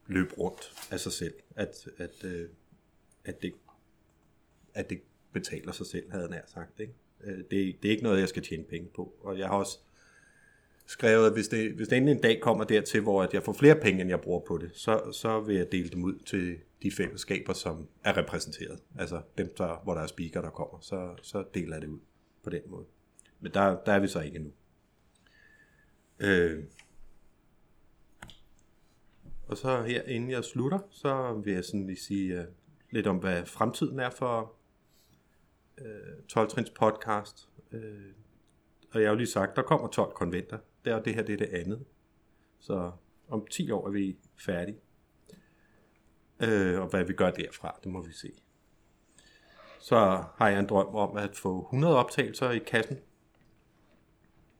løbe 0.06 0.34
rundt 0.38 0.88
af 0.90 1.00
sig 1.00 1.12
selv. 1.12 1.34
At, 1.56 1.88
at, 1.98 2.24
øh, 2.24 2.48
at, 3.24 3.42
det, 3.42 3.52
at 4.74 4.90
det 4.90 5.00
betaler 5.32 5.72
sig 5.72 5.86
selv, 5.86 6.10
havde 6.10 6.24
jeg 6.24 6.30
nær 6.30 6.42
sagt. 6.46 6.80
Ikke? 6.80 6.94
Øh, 7.24 7.38
det, 7.38 7.50
det 7.50 7.84
er 7.84 7.90
ikke 7.90 8.02
noget, 8.02 8.20
jeg 8.20 8.28
skal 8.28 8.42
tjene 8.42 8.64
penge 8.64 8.88
på. 8.94 9.14
Og 9.20 9.38
jeg 9.38 9.48
har 9.48 9.56
også 9.56 9.78
skrevet, 10.86 11.26
at 11.26 11.32
hvis 11.32 11.48
det, 11.48 11.72
hvis 11.72 11.88
det 11.88 11.96
endelig 11.96 12.16
en 12.16 12.22
dag 12.22 12.40
kommer 12.40 12.64
dertil, 12.64 13.00
hvor 13.00 13.22
at 13.22 13.34
jeg 13.34 13.42
får 13.42 13.52
flere 13.52 13.76
penge, 13.76 14.00
end 14.00 14.10
jeg 14.10 14.20
bruger 14.20 14.40
på 14.40 14.58
det, 14.58 14.70
så, 14.74 15.12
så 15.12 15.40
vil 15.40 15.56
jeg 15.56 15.72
dele 15.72 15.88
dem 15.88 16.04
ud 16.04 16.18
til 16.26 16.58
de 16.82 16.90
fællesskaber, 16.90 17.52
som 17.52 17.88
er 18.04 18.16
repræsenteret. 18.16 18.82
Altså 18.98 19.22
dem, 19.38 19.54
der, 19.58 19.80
hvor 19.84 19.94
der 19.94 20.00
er 20.00 20.06
speaker, 20.06 20.40
der 20.40 20.50
kommer, 20.50 20.78
så, 20.80 21.14
så 21.22 21.44
deler 21.54 21.74
jeg 21.74 21.82
det 21.82 21.88
ud 21.88 22.00
på 22.42 22.50
den 22.50 22.62
måde. 22.66 22.86
Men 23.40 23.54
der, 23.54 23.84
der 23.84 23.92
er 23.92 24.00
vi 24.00 24.08
så 24.08 24.20
ikke 24.20 24.36
endnu. 24.36 24.52
Øh. 26.18 26.64
Og 29.46 29.56
så 29.56 29.82
her, 29.82 30.02
inden 30.02 30.30
jeg 30.30 30.44
slutter, 30.44 30.78
så 30.90 31.32
vil 31.44 31.52
jeg 31.52 31.64
sådan 31.64 31.86
lige 31.86 31.96
sige 32.00 32.40
uh, 32.40 32.44
lidt 32.90 33.06
om, 33.06 33.16
hvad 33.16 33.46
fremtiden 33.46 34.00
er 34.00 34.10
for 34.10 34.54
øh, 35.78 35.86
uh, 36.36 36.42
12-trins 36.42 36.70
podcast. 36.70 37.48
Uh, 37.72 37.78
og 38.92 39.00
jeg 39.00 39.08
har 39.08 39.12
jo 39.12 39.18
lige 39.18 39.26
sagt, 39.26 39.56
der 39.56 39.62
kommer 39.62 39.88
12 39.88 40.12
konventer. 40.14 40.58
Det 40.84 40.92
er 40.92 41.02
det 41.02 41.14
her, 41.14 41.22
det 41.22 41.32
er 41.32 41.36
det 41.36 41.48
andet. 41.48 41.84
Så 42.58 42.92
om 43.28 43.46
10 43.46 43.70
år 43.70 43.86
er 43.86 43.90
vi 43.90 44.16
færdige 44.36 44.78
øh, 46.42 46.80
og 46.80 46.88
hvad 46.88 47.04
vi 47.04 47.12
gør 47.12 47.30
derfra, 47.30 47.78
det 47.84 47.92
må 47.92 48.02
vi 48.02 48.12
se. 48.12 48.32
Så 49.80 50.24
har 50.36 50.48
jeg 50.48 50.58
en 50.58 50.66
drøm 50.66 50.94
om 50.94 51.16
at 51.16 51.36
få 51.36 51.60
100 51.60 51.96
optagelser 51.96 52.50
i 52.50 52.58
kassen 52.58 52.98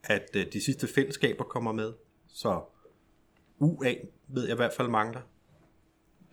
at 0.05 0.31
øh, 0.37 0.53
de 0.53 0.61
sidste 0.61 0.89
fællesskaber 0.89 1.45
kommer 1.45 1.73
med. 1.73 1.93
Så 2.29 2.65
UA 3.59 3.95
ved 4.29 4.43
jeg 4.43 4.53
i 4.53 4.57
hvert 4.57 4.73
fald 4.73 4.89
mangler. 4.89 5.21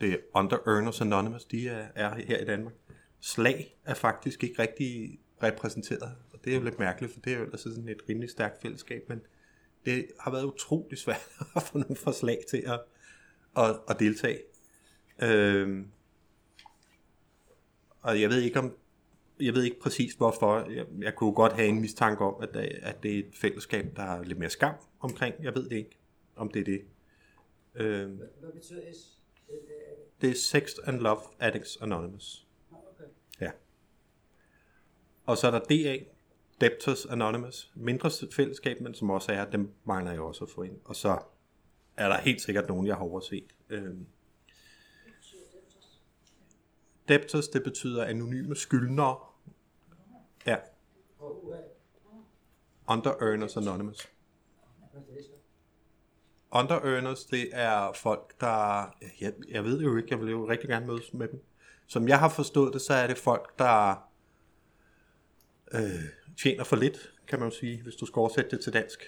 Det 0.01 0.13
er 0.13 0.17
Under 0.33 0.57
Earners 0.67 1.01
Anonymous, 1.01 1.45
de 1.45 1.67
er, 1.67 1.87
er 1.95 2.15
her 2.15 2.37
i 2.37 2.45
Danmark. 2.45 2.73
Slag 3.19 3.77
er 3.85 3.93
faktisk 3.93 4.43
ikke 4.43 4.61
rigtig 4.61 5.19
repræsenteret, 5.43 6.15
og 6.33 6.39
det 6.43 6.53
er 6.53 6.57
jo 6.57 6.63
lidt 6.63 6.79
mærkeligt, 6.79 7.13
for 7.13 7.19
det 7.19 7.33
er 7.33 7.37
jo 7.37 7.43
altså 7.43 7.69
sådan 7.69 7.89
et 7.89 8.01
rimelig 8.09 8.29
stærkt 8.29 8.61
fællesskab, 8.61 9.09
men 9.09 9.21
det 9.85 10.07
har 10.19 10.31
været 10.31 10.43
utrolig 10.43 10.97
svært 10.97 11.29
at 11.55 11.63
få 11.63 11.77
nogle 11.77 11.95
forslag 11.95 12.39
til 12.49 12.63
at, 12.67 12.81
at, 13.57 13.79
at 13.89 13.99
deltage. 13.99 14.39
Øhm, 15.21 15.87
og 18.01 18.21
jeg 18.21 18.29
ved 18.29 18.41
ikke 18.41 18.59
om 18.59 18.75
jeg 19.39 19.53
ved 19.53 19.63
ikke 19.63 19.79
præcis 19.79 20.13
hvorfor. 20.13 20.71
Jeg, 20.71 20.85
jeg 20.99 21.15
kunne 21.15 21.33
godt 21.33 21.53
have 21.53 21.67
en 21.67 21.81
mistanke 21.81 22.23
om, 22.23 22.35
at, 22.41 22.55
at 22.55 23.03
det 23.03 23.15
er 23.15 23.19
et 23.19 23.35
fællesskab, 23.35 23.95
der 23.95 24.03
er 24.03 24.23
lidt 24.23 24.39
mere 24.39 24.49
skam 24.49 24.73
omkring. 24.99 25.35
Jeg 25.43 25.55
ved 25.55 25.69
det 25.69 25.75
ikke, 25.75 25.97
om 26.35 26.49
det 26.49 26.59
er 26.59 26.63
det. 26.63 26.81
Øh, 27.75 28.11
hvad 28.39 28.51
betyder 28.53 28.81
S? 28.93 29.19
Det 30.21 30.29
er 30.29 30.35
Sex 30.35 30.71
and 30.83 30.99
Love 30.99 31.19
Addicts 31.39 31.77
Anonymous. 31.81 32.47
Okay. 32.71 33.09
Ja. 33.41 33.51
Og 35.25 35.37
så 35.37 35.47
er 35.47 35.51
der 35.51 35.59
DA, 35.59 35.97
Debtors 36.61 37.05
Anonymous. 37.05 37.71
Mindre 37.75 38.11
fællesskab, 38.31 38.81
men 38.81 38.93
som 38.93 39.09
også 39.09 39.31
er, 39.31 39.45
dem 39.45 39.71
mangler 39.83 40.11
jeg 40.11 40.21
også 40.21 40.43
at 40.43 40.49
få 40.49 40.61
ind. 40.61 40.77
Og 40.85 40.95
så 40.95 41.19
er 41.97 42.07
der 42.09 42.17
helt 42.17 42.41
sikkert 42.41 42.67
nogen, 42.67 42.87
jeg 42.87 42.95
har 42.95 43.03
overset. 43.03 43.45
Øh, 43.69 43.95
Debtors, 47.09 47.47
det 47.47 47.63
betyder 47.63 48.05
anonyme 48.05 48.55
skyldnere. 48.55 49.17
Ja. 50.45 50.55
Under 52.87 53.11
Earners 53.21 53.57
Anonymous. 53.57 54.09
Under 56.51 56.75
Earners, 56.75 57.25
det 57.25 57.49
er 57.51 57.91
folk, 57.93 58.41
der... 58.41 58.95
Jeg, 59.21 59.33
jeg 59.49 59.63
ved 59.63 59.81
jo 59.81 59.97
ikke, 59.97 60.07
jeg 60.11 60.19
vil 60.19 60.29
jo 60.29 60.49
rigtig 60.49 60.69
gerne 60.69 60.87
mødes 60.87 61.13
med 61.13 61.27
dem. 61.27 61.43
Som 61.87 62.07
jeg 62.07 62.19
har 62.19 62.29
forstået 62.29 62.73
det, 62.73 62.81
så 62.81 62.93
er 62.93 63.07
det 63.07 63.17
folk, 63.17 63.59
der 63.59 64.09
øh, 65.73 66.03
tjener 66.41 66.63
for 66.63 66.75
lidt, 66.75 67.13
kan 67.27 67.39
man 67.39 67.49
jo 67.49 67.55
sige, 67.55 67.83
hvis 67.83 67.95
du 67.95 68.05
skal 68.05 68.19
oversætte 68.19 68.51
det 68.51 68.63
til 68.63 68.73
dansk. 68.73 68.99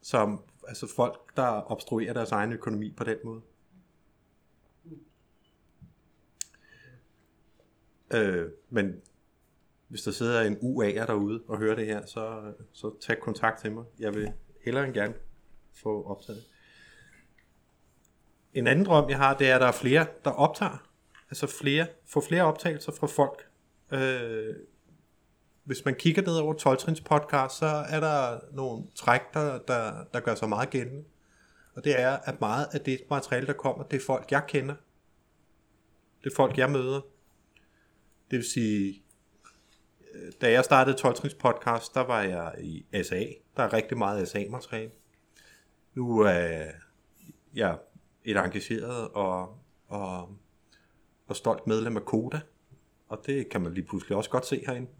Som, 0.00 0.42
altså 0.68 0.94
folk, 0.96 1.36
der 1.36 1.70
obstruerer 1.72 2.12
deres 2.12 2.32
egen 2.32 2.52
økonomi 2.52 2.94
på 2.96 3.04
den 3.04 3.16
måde. 3.24 3.40
Øh, 8.10 8.46
men 8.70 9.00
hvis 9.88 10.02
der 10.02 10.10
sidder 10.10 10.42
en 10.42 10.56
UA'er 10.56 11.06
derude 11.06 11.42
og 11.48 11.58
hører 11.58 11.74
det 11.74 11.86
her, 11.86 12.06
så, 12.06 12.52
så 12.72 13.00
tag 13.00 13.20
kontakt 13.20 13.60
til 13.60 13.72
mig. 13.72 13.84
Jeg 13.98 14.14
vil 14.14 14.32
hellere 14.64 14.84
end 14.84 14.94
gerne 14.94 15.14
få 15.74 16.04
optaget. 16.04 16.42
En 18.54 18.66
anden 18.66 18.84
drøm, 18.84 19.10
jeg 19.10 19.18
har, 19.18 19.36
det 19.36 19.50
er, 19.50 19.54
at 19.54 19.60
der 19.60 19.66
er 19.66 19.72
flere, 19.72 20.06
der 20.24 20.30
optager. 20.30 20.88
Altså 21.30 21.46
flere, 21.46 21.86
få 22.06 22.20
flere 22.20 22.42
optagelser 22.42 22.92
fra 22.92 23.06
folk. 23.06 23.48
Øh, 23.92 24.54
hvis 25.64 25.84
man 25.84 25.94
kigger 25.94 26.22
ned 26.22 26.36
over 26.36 26.54
12 26.54 26.78
podcast, 27.04 27.58
så 27.58 27.66
er 27.66 28.00
der 28.00 28.40
nogle 28.52 28.84
træk, 28.94 29.20
der, 29.34 29.58
der, 29.58 30.04
der 30.12 30.20
gør 30.20 30.34
sig 30.34 30.48
meget 30.48 30.70
gældende. 30.70 31.04
Og 31.74 31.84
det 31.84 32.00
er, 32.00 32.16
at 32.16 32.40
meget 32.40 32.66
af 32.72 32.80
det 32.80 33.00
materiale, 33.10 33.46
der 33.46 33.52
kommer, 33.52 33.84
det 33.84 33.96
er 33.96 34.04
folk, 34.06 34.30
jeg 34.30 34.42
kender. 34.48 34.74
Det 36.24 36.32
er 36.32 36.36
folk, 36.36 36.58
jeg 36.58 36.70
møder. 36.70 37.00
Det 38.30 38.36
vil 38.36 38.44
sige, 38.44 39.02
øh, 40.14 40.32
da 40.40 40.50
jeg 40.50 40.64
startede 40.64 40.96
12 40.96 41.16
podcast, 41.38 41.94
der 41.94 42.00
var 42.00 42.22
jeg 42.22 42.54
i 42.60 42.84
SA. 43.02 43.24
Der 43.56 43.62
er 43.62 43.72
rigtig 43.72 43.98
meget 43.98 44.28
SA-materiale. 44.28 44.90
Nu 45.94 46.20
er 46.20 46.64
jeg 47.54 47.78
et 48.24 48.36
engageret 48.36 49.08
og, 49.08 49.58
og, 49.88 50.36
og 51.26 51.36
stolt 51.36 51.66
medlem 51.66 51.96
af 51.96 52.04
Koda. 52.04 52.40
Og 53.08 53.22
det 53.26 53.48
kan 53.48 53.60
man 53.60 53.74
lige 53.74 53.86
pludselig 53.86 54.16
også 54.16 54.30
godt 54.30 54.46
se 54.46 54.62
herinde. 54.66 54.90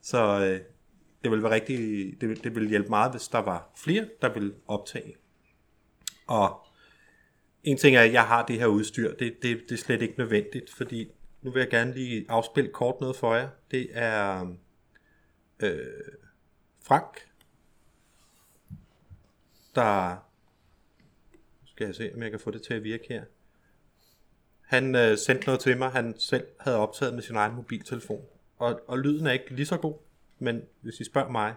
Så 0.00 0.40
øh, 0.40 0.60
det 1.22 1.30
ville 1.30 1.42
være 1.42 1.52
rigtig, 1.52 1.78
det, 2.20 2.44
det 2.44 2.54
ville 2.54 2.68
hjælpe 2.68 2.88
meget, 2.88 3.10
hvis 3.10 3.28
der 3.28 3.38
var 3.38 3.70
flere, 3.76 4.08
der 4.22 4.32
ville 4.32 4.54
optage. 4.66 5.16
Og 6.26 6.66
en 7.64 7.76
ting 7.76 7.96
er, 7.96 8.02
at 8.02 8.12
jeg 8.12 8.24
har 8.24 8.46
det 8.46 8.58
her 8.58 8.66
udstyr, 8.66 9.14
det, 9.14 9.36
det, 9.42 9.60
det 9.68 9.72
er 9.72 9.76
slet 9.76 10.02
ikke 10.02 10.14
nødvendigt, 10.18 10.70
fordi 10.70 11.10
nu 11.42 11.50
vil 11.50 11.60
jeg 11.60 11.70
gerne 11.70 11.94
lige 11.94 12.26
afspille 12.28 12.70
kort 12.70 13.00
noget 13.00 13.16
for 13.16 13.34
jer. 13.34 13.48
Det 13.70 13.88
er 13.92 14.54
øh, 15.60 15.86
Frank, 16.82 17.28
der 19.74 20.16
skal 21.66 21.84
jeg 21.84 21.94
se, 21.94 22.10
om 22.14 22.22
jeg 22.22 22.30
kan 22.30 22.40
få 22.40 22.50
det 22.50 22.62
til 22.62 22.74
at 22.74 22.84
virke 22.84 23.04
her. 23.08 23.24
Han 24.60 24.94
øh, 24.94 25.18
sendte 25.18 25.46
noget 25.46 25.60
til 25.60 25.78
mig, 25.78 25.90
han 25.90 26.14
selv 26.18 26.46
havde 26.60 26.76
optaget 26.76 27.14
med 27.14 27.22
sin 27.22 27.36
egen 27.36 27.54
mobiltelefon. 27.54 28.22
Og, 28.58 28.80
og 28.86 28.98
lyden 28.98 29.26
er 29.26 29.32
ikke 29.32 29.54
lige 29.54 29.66
så 29.66 29.76
god, 29.76 29.94
men 30.38 30.62
hvis 30.80 31.00
I 31.00 31.04
spørger 31.04 31.30
mig, 31.30 31.54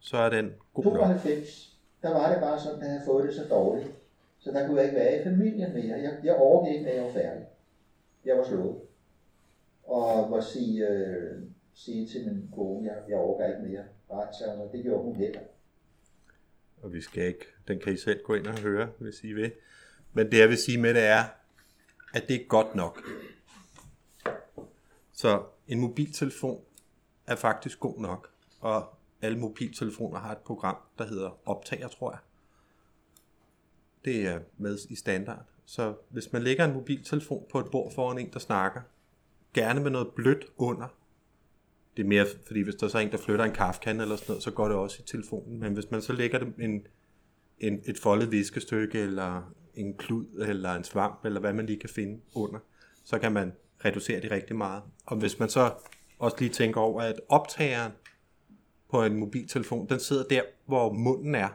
så 0.00 0.16
er 0.16 0.30
den 0.30 0.52
god 0.74 0.84
nok. 0.84 0.94
92, 0.94 1.78
der 2.02 2.10
var 2.10 2.32
det 2.32 2.40
bare 2.40 2.60
sådan, 2.60 2.78
at 2.78 2.84
jeg 2.84 2.90
havde 2.90 3.02
fået 3.06 3.28
det 3.28 3.34
så 3.34 3.44
dårligt. 3.50 3.90
Så 4.38 4.50
der 4.50 4.66
kunne 4.66 4.76
jeg 4.76 4.84
ikke 4.84 4.96
være 4.96 5.20
i 5.20 5.24
familien 5.24 5.72
mere. 5.72 5.98
Jeg, 5.98 6.12
jeg 6.24 6.34
overgik 6.34 6.78
ikke, 6.78 6.90
at 6.90 6.96
jeg 6.96 7.04
var 7.04 7.12
færdig. 7.12 7.46
Jeg 8.24 8.36
var 8.36 8.44
slået. 8.44 8.80
Og 9.84 10.30
må 10.30 10.40
sige, 10.40 10.88
øh, 10.88 11.42
sige 11.74 12.08
til 12.08 12.26
min 12.26 12.48
kone, 12.54 12.86
jeg, 12.86 13.02
jeg 13.08 13.18
overgår 13.18 13.46
ikke 13.46 13.68
mere. 13.72 13.84
Bare 14.08 14.32
så 14.32 14.44
og 14.44 14.72
det 14.72 14.82
gjorde 14.82 15.04
hun 15.04 15.16
heller. 15.16 15.40
og 16.82 16.92
vi 16.92 17.00
skal 17.00 17.26
ikke, 17.26 17.46
den 17.68 17.78
kan 17.80 17.92
I 17.92 17.96
selv 17.96 18.22
gå 18.24 18.34
ind 18.34 18.46
og 18.46 18.58
høre, 18.58 18.88
hvis 18.98 19.24
I 19.24 19.32
vil. 19.32 19.52
Men 20.12 20.30
det 20.30 20.38
jeg 20.38 20.48
vil 20.48 20.58
sige 20.58 20.78
med 20.78 20.94
det 20.94 21.02
er, 21.02 21.24
at 22.14 22.28
det 22.28 22.36
er 22.36 22.46
godt 22.48 22.74
nok. 22.74 23.02
Så 25.12 25.42
en 25.68 25.80
mobiltelefon 25.80 26.60
er 27.26 27.36
faktisk 27.36 27.80
god 27.80 28.00
nok, 28.00 28.30
og 28.60 28.94
alle 29.22 29.38
mobiltelefoner 29.38 30.18
har 30.18 30.32
et 30.32 30.38
program, 30.38 30.76
der 30.98 31.06
hedder 31.06 31.48
optager, 31.48 31.88
tror 31.88 32.10
jeg. 32.10 32.18
Det 34.04 34.26
er 34.28 34.40
med 34.56 34.78
i 34.90 34.94
standard. 34.94 35.44
Så 35.72 35.94
hvis 36.08 36.32
man 36.32 36.42
lægger 36.42 36.64
en 36.64 36.72
mobiltelefon 36.72 37.46
på 37.50 37.58
et 37.58 37.66
bord 37.70 37.92
foran 37.94 38.18
en, 38.18 38.32
der 38.32 38.38
snakker, 38.38 38.80
gerne 39.54 39.82
med 39.82 39.90
noget 39.90 40.08
blødt 40.16 40.44
under, 40.56 40.88
det 41.96 42.02
er 42.02 42.06
mere, 42.06 42.26
fordi 42.46 42.60
hvis 42.60 42.74
der 42.74 42.88
så 42.88 42.98
er 42.98 43.02
en, 43.02 43.10
der 43.10 43.16
flytter 43.16 43.44
en 43.44 43.52
kaffekande 43.52 44.02
eller 44.02 44.16
sådan 44.16 44.30
noget, 44.32 44.42
så 44.42 44.50
går 44.50 44.68
det 44.68 44.76
også 44.76 45.02
i 45.02 45.06
telefonen. 45.06 45.60
Men 45.60 45.72
hvis 45.72 45.90
man 45.90 46.02
så 46.02 46.12
lægger 46.12 46.38
en, 46.58 46.86
en, 47.58 47.80
et 47.84 47.98
foldet 47.98 48.30
viskestykke, 48.30 48.98
eller 48.98 49.52
en 49.74 49.96
klud, 49.96 50.26
eller 50.48 50.72
en 50.72 50.84
svamp, 50.84 51.24
eller 51.24 51.40
hvad 51.40 51.52
man 51.52 51.66
lige 51.66 51.80
kan 51.80 51.90
finde 51.90 52.20
under, 52.34 52.58
så 53.04 53.18
kan 53.18 53.32
man 53.32 53.52
reducere 53.84 54.20
det 54.20 54.30
rigtig 54.30 54.56
meget. 54.56 54.82
Og 55.06 55.16
hvis 55.16 55.38
man 55.38 55.48
så 55.48 55.72
også 56.18 56.36
lige 56.40 56.52
tænker 56.52 56.80
over, 56.80 57.02
at 57.02 57.20
optageren 57.28 57.92
på 58.90 59.04
en 59.04 59.16
mobiltelefon, 59.16 59.88
den 59.88 60.00
sidder 60.00 60.24
der, 60.24 60.42
hvor 60.66 60.92
munden 60.92 61.34
er. 61.34 61.48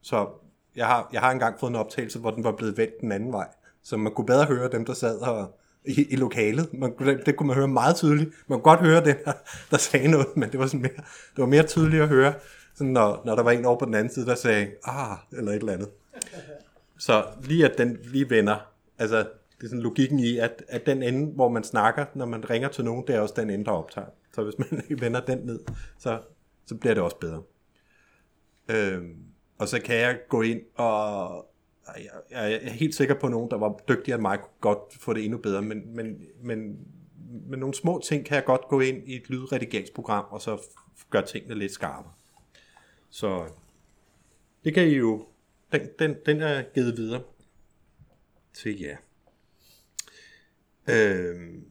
Så 0.00 0.28
jeg 0.76 0.86
har, 0.86 1.08
jeg 1.12 1.20
har 1.20 1.30
engang 1.30 1.60
fået 1.60 1.70
en 1.70 1.76
optagelse, 1.76 2.18
hvor 2.18 2.30
den 2.30 2.44
var 2.44 2.52
blevet 2.52 2.76
vendt 2.76 3.00
den 3.00 3.12
anden 3.12 3.32
vej. 3.32 3.48
Så 3.82 3.96
man 3.96 4.12
kunne 4.12 4.26
bedre 4.26 4.44
høre 4.44 4.70
dem, 4.72 4.84
der 4.84 4.94
sad 4.94 5.18
og, 5.18 5.60
i, 5.84 6.06
i 6.10 6.16
lokalet. 6.16 6.72
Man, 6.72 6.92
det 7.26 7.36
kunne 7.36 7.46
man 7.46 7.56
høre 7.56 7.68
meget 7.68 7.96
tydeligt. 7.96 8.30
Man 8.46 8.58
kunne 8.58 8.76
godt 8.76 8.80
høre 8.80 9.04
den, 9.04 9.16
der, 9.24 9.32
der 9.70 9.76
sagde 9.76 10.08
noget, 10.08 10.36
men 10.36 10.52
det 10.52 10.60
var, 10.60 10.66
sådan 10.66 10.82
mere, 10.82 10.92
det 11.36 11.38
var 11.38 11.46
mere 11.46 11.62
tydeligt 11.62 12.02
at 12.02 12.08
høre, 12.08 12.34
sådan 12.74 12.92
når, 12.92 13.22
når 13.24 13.34
der 13.34 13.42
var 13.42 13.50
en 13.50 13.64
over 13.64 13.78
på 13.78 13.84
den 13.84 13.94
anden 13.94 14.12
side, 14.12 14.26
der 14.26 14.34
sagde, 14.34 14.70
ah, 14.84 15.16
eller 15.32 15.52
et 15.52 15.56
eller 15.56 15.72
andet. 15.72 15.88
Så 16.98 17.24
lige 17.42 17.70
at 17.70 17.78
den 17.78 17.98
lige 18.04 18.30
vender, 18.30 18.56
altså 18.98 19.16
det 19.58 19.64
er 19.64 19.68
sådan 19.68 19.82
logikken 19.82 20.18
i, 20.18 20.38
at, 20.38 20.64
at 20.68 20.86
den 20.86 21.02
ende, 21.02 21.32
hvor 21.32 21.48
man 21.48 21.64
snakker, 21.64 22.04
når 22.14 22.26
man 22.26 22.50
ringer 22.50 22.68
til 22.68 22.84
nogen, 22.84 23.04
det 23.06 23.14
er 23.14 23.20
også 23.20 23.34
den 23.36 23.50
ende, 23.50 23.64
der 23.64 23.70
optager. 23.70 24.06
Så 24.34 24.42
hvis 24.42 24.58
man 24.58 24.82
ikke 24.82 25.00
vender 25.04 25.20
den 25.20 25.38
ned, 25.38 25.60
så, 25.98 26.20
så 26.66 26.74
bliver 26.74 26.94
det 26.94 27.02
også 27.02 27.16
bedre. 27.16 27.42
Øhm, 28.68 29.16
og 29.60 29.68
så 29.68 29.80
kan 29.80 29.96
jeg 29.96 30.20
gå 30.28 30.42
ind 30.42 30.62
og 30.74 31.46
jeg, 32.30 32.52
er 32.52 32.70
helt 32.70 32.94
sikker 32.94 33.14
på, 33.14 33.26
at 33.26 33.30
nogen, 33.30 33.50
der 33.50 33.56
var 33.56 33.80
dygtigere 33.88 34.14
end 34.14 34.22
mig, 34.22 34.38
kunne 34.38 34.50
godt 34.60 34.94
få 35.00 35.12
det 35.12 35.24
endnu 35.24 35.38
bedre, 35.38 35.62
men, 35.62 35.96
men, 35.96 36.26
men, 36.42 36.78
men 37.46 37.60
nogle 37.60 37.74
små 37.74 38.00
ting 38.04 38.26
kan 38.26 38.34
jeg 38.34 38.44
godt 38.44 38.68
gå 38.68 38.80
ind 38.80 39.08
i 39.08 39.16
et 39.16 39.30
lydredigeringsprogram, 39.30 40.24
og 40.30 40.42
så 40.42 40.62
gøre 41.10 41.26
tingene 41.26 41.54
lidt 41.54 41.72
skarpere. 41.72 42.12
Så 43.10 43.48
det 44.64 44.74
kan 44.74 44.88
I 44.88 44.94
jo, 44.94 45.26
den, 45.72 45.88
den, 45.98 46.16
den 46.26 46.40
er 46.40 46.62
givet 46.74 46.96
videre 46.96 47.22
til 48.54 48.80
jer. 48.80 48.96
Øhm, 50.88 51.64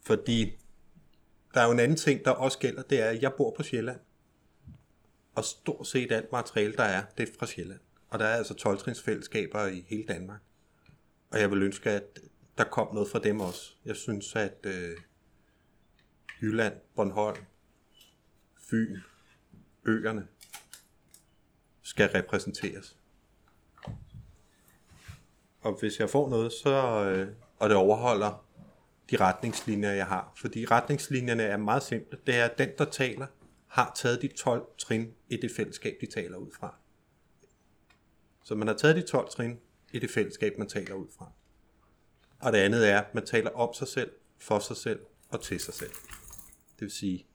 fordi 0.00 0.58
der 1.54 1.60
er 1.60 1.66
jo 1.66 1.72
en 1.72 1.80
anden 1.80 1.96
ting, 1.96 2.24
der 2.24 2.30
også 2.30 2.58
gælder, 2.58 2.82
det 2.82 3.00
er, 3.00 3.06
at 3.06 3.22
jeg 3.22 3.32
bor 3.36 3.54
på 3.56 3.62
Sjælland. 3.62 3.98
Og 5.34 5.44
stort 5.44 5.86
set 5.86 6.12
alt 6.12 6.32
materiale, 6.32 6.72
der 6.72 6.82
er, 6.82 7.02
det 7.18 7.28
er 7.28 7.32
fra 7.38 7.46
Sjælland. 7.46 7.80
Og 8.08 8.18
der 8.18 8.24
er 8.24 8.36
altså 8.36 8.54
12-trinsfællesskaber 8.54 9.66
i 9.66 9.84
hele 9.88 10.04
Danmark. 10.04 10.40
Og 11.30 11.40
jeg 11.40 11.50
vil 11.50 11.62
ønske, 11.62 11.90
at 11.90 12.18
der 12.58 12.64
kom 12.64 12.94
noget 12.94 13.10
fra 13.10 13.18
dem 13.18 13.40
også. 13.40 13.74
Jeg 13.84 13.96
synes, 13.96 14.36
at 14.36 14.58
øh, 14.64 14.96
Jylland, 16.42 16.74
Bornholm, 16.96 17.44
Fyn, 18.70 18.96
øerne 19.86 20.26
skal 21.82 22.08
repræsenteres. 22.08 22.96
Og 25.60 25.80
hvis 25.80 26.00
jeg 26.00 26.10
får 26.10 26.28
noget, 26.28 26.52
så, 26.52 27.04
øh, 27.04 27.28
og 27.58 27.68
det 27.68 27.76
overholder 27.76 28.44
de 29.10 29.16
retningslinjer, 29.16 29.90
jeg 29.90 30.06
har. 30.06 30.32
Fordi 30.36 30.64
retningslinjerne 30.64 31.42
er 31.42 31.56
meget 31.56 31.82
simple. 31.82 32.18
Det 32.26 32.34
er, 32.34 32.48
den, 32.48 32.68
der 32.78 32.84
taler, 32.84 33.26
har 33.72 33.92
taget 33.96 34.22
de 34.22 34.28
12 34.28 34.66
trin 34.78 35.14
i 35.28 35.36
det 35.36 35.50
fællesskab, 35.56 35.96
de 36.00 36.06
taler 36.06 36.36
ud 36.36 36.50
fra. 36.50 36.74
Så 38.44 38.54
man 38.54 38.68
har 38.68 38.74
taget 38.74 38.96
de 38.96 39.02
12 39.02 39.28
trin 39.30 39.60
i 39.92 39.98
det 39.98 40.10
fællesskab, 40.10 40.58
man 40.58 40.68
taler 40.68 40.94
ud 40.94 41.06
fra. 41.18 41.32
Og 42.40 42.52
det 42.52 42.58
andet 42.58 42.90
er, 42.90 43.00
at 43.00 43.14
man 43.14 43.26
taler 43.26 43.50
om 43.50 43.74
sig 43.74 43.88
selv, 43.88 44.12
for 44.38 44.58
sig 44.58 44.76
selv 44.76 45.00
og 45.28 45.42
til 45.42 45.60
sig 45.60 45.74
selv. 45.74 45.90
Det 46.74 46.80
vil 46.80 46.90
sige, 46.90 47.26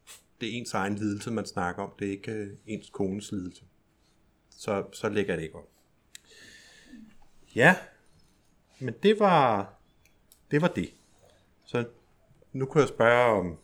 det 0.41 0.49
er 0.49 0.53
ens 0.53 0.73
egen 0.73 0.95
lidelse, 0.95 1.31
man 1.31 1.45
snakker 1.45 1.83
om. 1.83 1.91
Det 1.99 2.07
er 2.07 2.11
ikke 2.11 2.31
øh, 2.31 2.57
ens 2.65 2.89
kones 2.89 3.31
lidelse. 3.31 3.65
Så, 4.49 4.85
så 4.93 5.09
lægger 5.09 5.35
det 5.35 5.43
ikke 5.43 5.55
op. 5.55 5.69
Ja, 7.55 7.75
men 8.79 8.93
det 9.03 9.19
var 9.19 9.73
det. 10.51 10.61
Var 10.61 10.67
det. 10.67 10.93
Så 11.65 11.85
nu 12.53 12.65
kunne 12.65 12.81
jeg 12.81 12.89
spørge, 12.89 13.39
om 13.39 13.57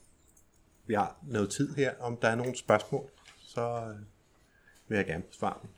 vi 0.86 0.94
har 0.94 1.18
noget 1.24 1.50
tid 1.50 1.76
her, 1.76 1.94
om 2.00 2.18
der 2.18 2.28
er 2.28 2.36
nogle 2.36 2.58
spørgsmål, 2.58 3.10
så 3.38 3.62
øh, 3.62 4.00
vil 4.88 4.96
jeg 4.96 5.06
gerne 5.06 5.24
besvare 5.24 5.58
dem. 5.62 5.70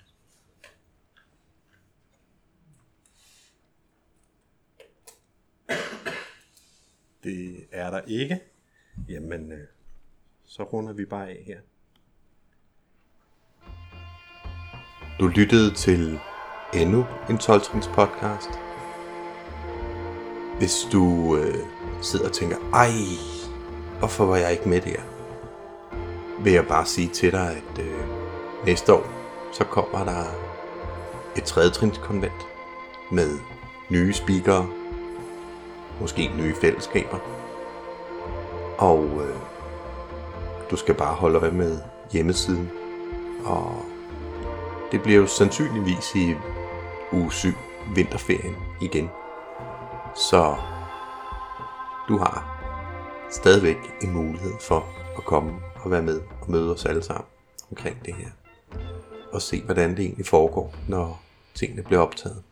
Det 7.23 7.67
er 7.71 7.89
der 7.91 8.01
ikke. 8.01 8.41
Jamen, 9.09 9.51
øh, 9.51 9.67
så 10.45 10.63
runder 10.63 10.93
vi 10.93 11.05
bare 11.05 11.29
af 11.29 11.43
her. 11.45 11.59
Du 15.19 15.27
lyttede 15.27 15.73
til 15.73 16.19
endnu 16.73 17.05
en 17.29 17.37
12 17.37 17.61
podcast. 17.93 18.49
Hvis 20.57 20.73
du 20.91 21.35
øh, 21.37 21.55
sidder 22.01 22.27
og 22.27 22.33
tænker, 22.33 22.57
ej, 22.73 22.89
hvorfor 23.99 24.25
var 24.25 24.35
jeg 24.35 24.51
ikke 24.51 24.69
med 24.69 24.81
der? 24.81 25.01
Vil 26.39 26.53
jeg 26.53 26.67
bare 26.67 26.85
sige 26.85 27.07
til 27.07 27.31
dig, 27.31 27.49
at 27.49 27.83
øh, 27.83 27.93
næste 28.65 28.93
år, 28.93 29.03
så 29.53 29.63
kommer 29.63 30.03
der 30.03 30.23
et 31.37 31.43
tredjetrinskonvent 31.43 32.47
med 33.11 33.39
nye 33.89 34.13
speakere, 34.13 34.67
måske 36.01 36.31
nye 36.37 36.55
fællesskaber. 36.55 37.17
Og 38.77 39.03
øh, 39.03 39.35
du 40.71 40.75
skal 40.75 40.95
bare 40.95 41.15
holde 41.15 41.39
øje 41.39 41.51
med 41.51 41.79
hjemmesiden. 42.11 42.71
Og 43.45 43.85
det 44.91 45.03
bliver 45.03 45.19
jo 45.19 45.27
sandsynligvis 45.27 46.15
i 46.15 46.35
uge 47.11 47.31
7 47.31 47.49
vinterferien 47.95 48.55
igen. 48.81 49.09
Så 50.15 50.55
du 52.07 52.17
har 52.17 52.54
stadigvæk 53.35 53.77
en 54.01 54.13
mulighed 54.13 54.53
for 54.61 54.85
at 55.17 55.25
komme 55.25 55.53
og 55.75 55.91
være 55.91 56.01
med 56.01 56.21
og 56.41 56.51
møde 56.51 56.73
os 56.73 56.85
alle 56.85 57.03
sammen 57.03 57.25
omkring 57.71 58.05
det 58.05 58.15
her. 58.15 58.29
Og 59.33 59.41
se, 59.41 59.61
hvordan 59.61 59.89
det 59.89 59.99
egentlig 59.99 60.25
foregår, 60.25 60.73
når 60.89 61.21
tingene 61.55 61.83
bliver 61.83 62.01
optaget. 62.01 62.43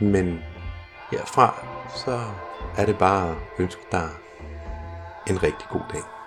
Men 0.00 0.38
herfra, 1.10 1.66
så 1.96 2.20
er 2.76 2.86
det 2.86 2.98
bare 2.98 3.30
at 3.30 3.36
ønske 3.58 3.82
dig 3.92 4.10
en 5.28 5.42
rigtig 5.42 5.68
god 5.70 5.82
dag. 5.92 6.17